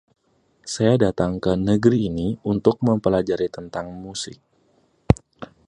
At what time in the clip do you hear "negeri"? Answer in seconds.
1.67-1.99